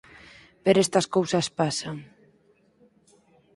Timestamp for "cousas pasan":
1.15-1.97